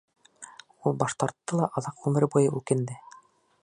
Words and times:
Ул 0.91 0.95
баш 1.03 1.15
тартты 1.25 1.61
ла 1.61 1.69
аҙаҡ 1.83 2.03
ғүмер 2.07 2.29
буйы 2.37 2.53
үкенде. 2.63 3.01